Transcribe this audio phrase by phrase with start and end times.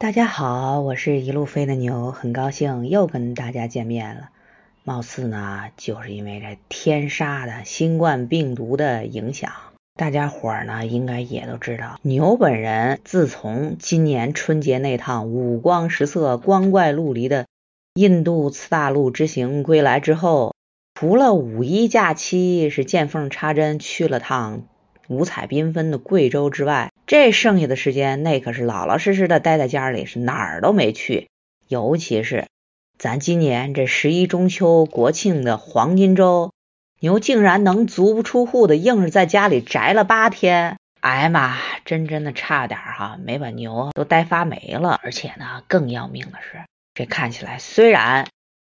[0.00, 4.28] 大家好，我是一路飞的牛，很高兴又跟大家见面了。
[4.84, 9.50] 貌似呢，就是因为这天杀的新冠病毒的影响，
[9.96, 17.46] 大家伙儿呢应该也都知道，牛本人自从今年春节那趟五光十色、光怪陆离的
[17.94, 20.54] 印度次大陆之行归来之后，
[20.94, 24.62] 除了五一假期是见缝插针去了趟
[25.08, 31.28] 五彩缤纷的贵州之外，这剩下的时间，那可是老老实实的待在家里，是哪儿都没去。
[31.66, 32.44] 尤其是
[32.98, 36.52] 咱今年这十一中秋国庆的黄金周，
[37.00, 40.76] 牛竟然能足不出户的，硬是在家里宅了八天。
[41.00, 45.00] 哎呀妈，真真的差点哈，没把牛都待发霉了。
[45.02, 46.60] 而且呢，更要命的是，
[46.92, 48.28] 这看起来虽然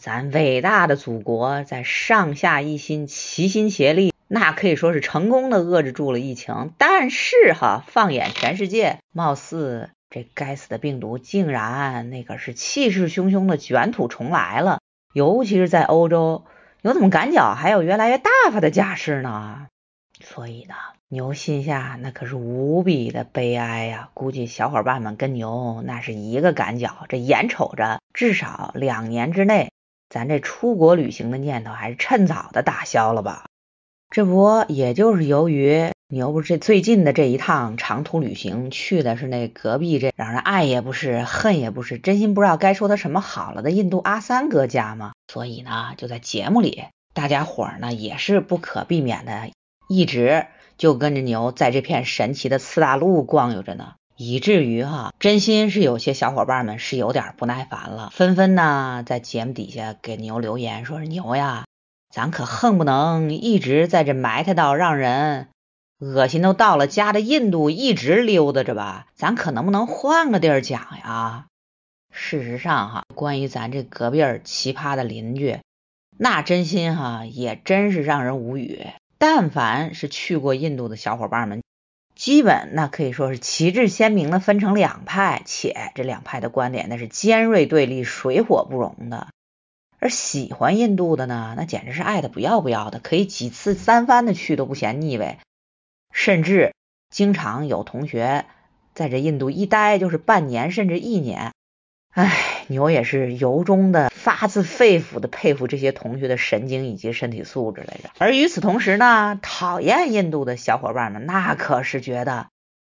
[0.00, 4.11] 咱伟大的祖国在上下一心、齐心协力。
[4.34, 14.78] 那可以说是成功的遏制住了疫情，但是哈，放眼全世界，貌似这该死的病毒竟然那可是气势汹汹的卷土重来了。
[15.12, 16.46] 尤其是在欧洲，
[16.80, 19.66] 牛怎么赶脚还有越来越大发的架势呢？
[20.24, 20.74] 所以呢，
[21.08, 24.08] 牛心下那可是无比的悲哀呀。
[24.14, 29.70] 估计小伙伴们跟牛那是一个赶脚，这眼瞅着至少两年之内，
[30.08, 33.44] 咱这出国旅行的念头还是趁早的打消了吧。
[34.12, 45.12] 这不，也就是由于牛不是最近的这一趟长途旅行去的是那隔壁这让人爱也不是恨也不是，真心不知道该说他什么好了的印度阿三哥家吗？
[45.32, 49.48] 所以呢，就在节目里，大家伙儿呢也是不可避免的，
[49.88, 50.44] 一直
[50.76, 61.64] 就跟着牛在这片神奇的次大陆逛悠着呢，以至于哈，真心是有些小伙伴们是有点不耐烦了，纷纷呢在节目底下给牛留言，说是牛呀。
[62.12, 65.48] 咱可恨不能一直在这埋汰到让人
[65.98, 69.06] 恶心都到了家的印度一直溜达着吧？
[69.14, 71.46] 咱可能不能换个地儿讲呀？
[72.12, 75.60] 事实上哈，关于咱这隔壁儿奇葩的邻居，
[76.18, 78.86] 那真心哈也真是让人无语。
[79.16, 81.62] 但凡是去过印度的小伙伴们，
[82.14, 89.28] 基本那可以说是旗帜鲜明的分成两派，且这两派的观点那是尖锐对立、水火不容的。
[90.02, 95.38] 而喜欢印度的呢，那简直是爱的不要不要的，可以几次三番的去都不嫌腻味，
[96.12, 96.74] 甚至
[97.08, 98.44] 经常有同学
[98.94, 101.52] 在这印度一待就是半年甚至一年。
[102.10, 108.10] 唉，牛也是由衷的发自肺腑的佩服这些同学的神经以及身体素质来着。
[108.18, 112.48] 而与此同时呢，讨厌印度的小伙伴们那可是觉得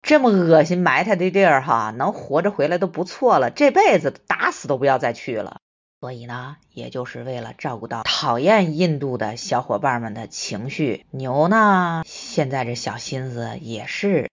[0.00, 5.60] 这么恶心埋汰的地儿哈，能活着回来都不错了，这辈子打死都不要再去了。
[5.98, 14.30] 所以呢，也就是为了照顾到讨厌印度的小伙伴们的情绪，牛呢现在这小心思也是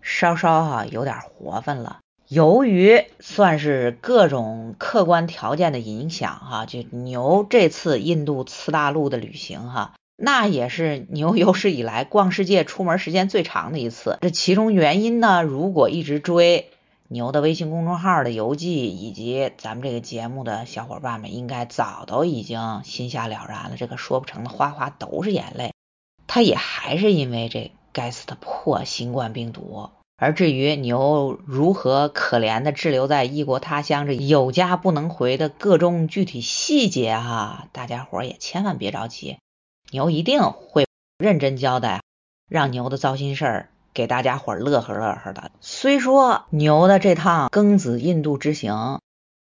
[0.00, 1.98] 稍稍哈有点活泛了。
[2.28, 14.16] 由于算是各种客观条件的影响哈，就牛这次印度次大陆的旅行哈，那也是牛有史以来逛世界出门时间最长的一次。
[14.22, 16.70] 这其中原因呢，如果一直追。
[17.12, 23.76] 牛的微信公众号的游记，以及咱们这个节目的小伙伴们，应该早都已经心下了然了。
[23.76, 25.74] 这个说不成的哗哗都是眼泪。
[26.26, 29.90] 他也还是因为这该死的破新冠病毒。
[30.16, 39.36] 而至于牛如何可怜的滞留在异国他乡，这有家不能回的各种具体细节哈，大家伙也千万别着急，
[39.90, 40.86] 牛一定会
[41.18, 42.00] 认真交代，
[42.48, 43.68] 让牛的糟心事儿。
[43.94, 45.50] 给大家伙乐呵乐呵的。
[45.60, 49.00] 虽说牛的这趟庚子印度之行，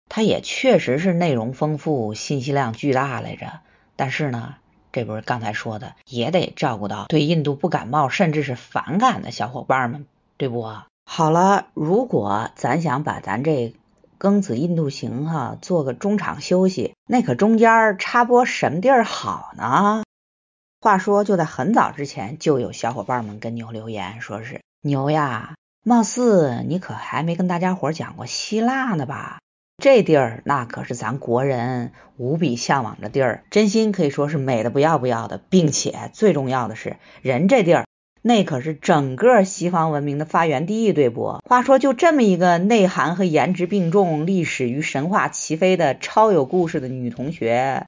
[0.10, 3.60] 它也确实是内容丰富、信息量巨大来着。
[3.96, 4.56] 但是呢，
[4.92, 10.06] 这不是刚才说的，也得照顾到对印度不感冒甚至是反感的小伙伴们，
[10.38, 10.68] 对不？
[11.06, 13.74] 好了，如果咱想把咱这
[14.20, 20.04] 庚子印度行哈做个中场休息，那可中间插播什么地儿好呢？
[20.84, 25.53] 话说，就在很早之前，就有小伙伴们跟牛留言，说是牛呀，
[25.84, 29.38] 貌似你可还没跟大家伙讲过希腊呢吧？
[29.78, 37.85] 这地儿那可是咱国人无比向往的地儿，真心可以说是美的不要不要的，并且最重要的是，人这地儿
[38.23, 41.41] 那可是整个西方文明的发源地，对不？
[41.47, 47.85] 话说，就这么一个内涵和颜值并重、历史与神话齐飞的超有故事的女同学。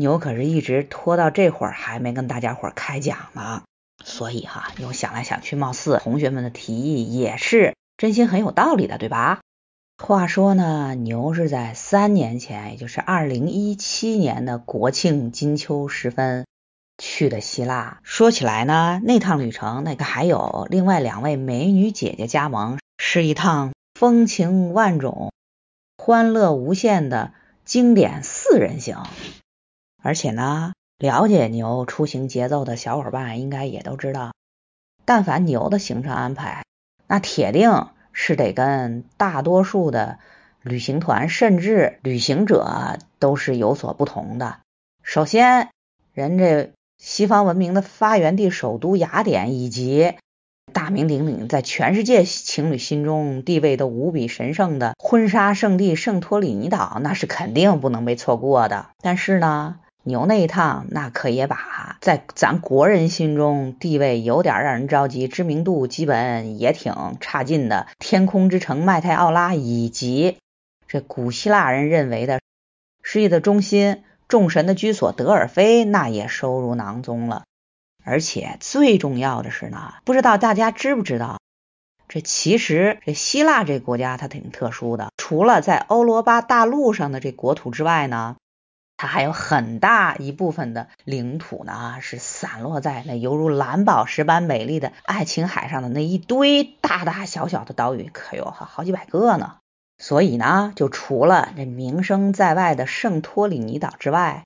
[0.00, 3.64] 牛可是一直拖到这会儿还没跟大家伙儿开讲呢，
[4.04, 9.40] 所以哈，牛想来想去，貌似同学们的提议也是真心很有道理的，对吧？
[10.00, 16.46] 话说呢，牛是在三年前，也就是二零一七年的国庆金秋时分
[16.96, 17.98] 去的希腊。
[18.04, 25.32] 说起来呢，那趟旅程那个还有另外两位美女姐姐加盟，是一趟风情万种、
[25.96, 27.32] 欢乐无限的
[27.64, 29.02] 经典四人行。
[30.02, 34.32] 而且呢，了解牛出行节奏的小伙伴应该也都知道，
[35.04, 36.64] 但凡牛的行程安排，
[37.06, 40.18] 那铁定是得跟大多数的
[40.62, 44.58] 旅行团甚至旅行者都是有所不同的。
[45.02, 45.70] 首先，
[46.12, 50.14] 人这西方文明的发源地首都雅典，以及
[50.72, 58.88] 大名鼎鼎在全世界情侣心中地位都无比神圣的婚纱圣地圣托里尼岛，那是肯定不能被错过的。
[59.00, 59.78] 但是呢，
[60.08, 70.38] 牛那一趟那可也把在咱国人心中地位有点让人着急、知名度基本也挺差劲的天空之城麦泰奥拉，以及
[70.88, 72.40] 这古希腊人认为的
[73.02, 74.02] 世界的中心。
[74.26, 77.44] 众神的居所德尔菲，那也收入囊中了。
[78.04, 81.38] 而且最重要的是呢， 不知道大家知不知道，
[82.08, 88.36] 这其实这希腊这国家它挺特殊的，除了在欧罗巴大陆上的这国土之外呢，
[88.98, 99.58] 它还有很大一部分的领土呢是散落在那犹如蓝宝石般美丽的爱琴海上的那一堆大大小小的岛屿，可有好好几百个呢。
[99.98, 104.44] 所以呢，就除了这名声在外的圣托里尼岛之外，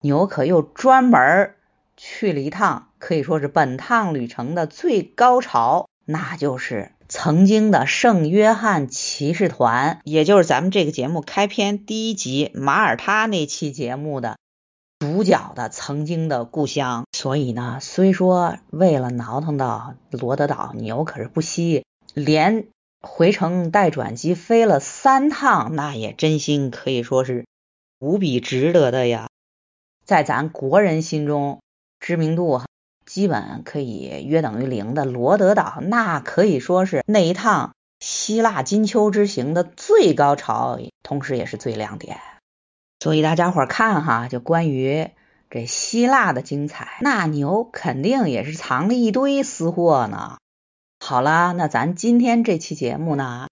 [0.00, 1.54] 牛可又专门
[1.96, 14.38] 去了一趟，可以说是本趟旅程的最高潮，那就是曾经的圣约翰骑士团，也就是咱们这个节目开篇第一集马耳他那期节目的
[15.00, 17.04] 主角的曾经的故乡。
[17.10, 21.84] 所以呢，虽说为了挠腾到罗德岛，牛可是不惜
[22.14, 22.68] 连。
[23.02, 27.46] 回程带转机飞了三趟，那也真心可以说是
[27.98, 29.28] 无比值得的呀。
[30.04, 31.60] 在咱国人心中，
[31.98, 32.58] 知名度
[33.10, 42.20] 基本可以约等于零的罗德岛，那可以说是那一趟希腊金秋之行的最高潮，同时也是最亮点。
[43.00, 45.10] 所以大家伙看哈，就关于
[45.50, 50.36] 这希腊的精彩，那牛肯定也是藏了一堆私货呢。
[51.00, 53.48] 好啦，那咱今天这期节目呢，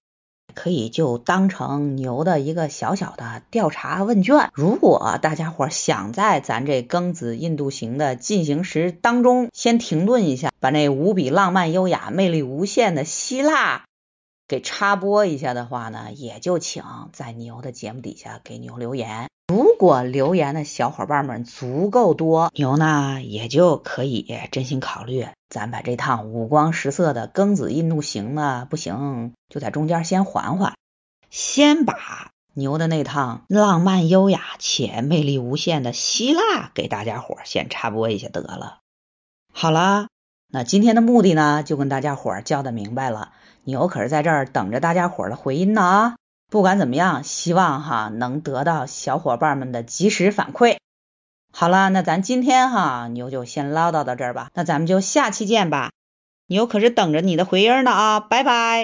[0.68, 4.50] 可以就当成牛的一个小小的调查问卷。
[4.52, 13.86] 如果大家伙想在咱这庚子印度行的进行时当中先停顿一下，把那无比浪漫、优雅、魅力无限的希腊
[14.46, 16.82] 给插播一下的话呢，也就请
[17.14, 19.30] 在牛的节目底下给牛留言。
[19.50, 30.74] 如果留言的小伙伴们足够多，牛呢也就可以真心考虑，咱把这趟五光十色的庚子印度行呢，不行就在中间先缓缓，
[31.30, 38.80] 先把牛的那趟浪漫优雅且魅力无限的希腊给大家伙先插播一下得了。
[39.52, 40.08] 好了，
[40.52, 43.32] 那今天的目的呢，就跟大家伙交代明白了，
[43.64, 46.16] 牛可是在这儿等着大家伙的回音呢啊。
[46.50, 50.78] 不管怎么样，希望哈能得到小伙伴们的及时反馈。
[51.52, 55.90] 好了，那咱今天哈牛就先唠叨到这儿吧，那咱们就下期见吧。
[56.46, 58.76] 牛可是等着你的回音呢啊，拜拜。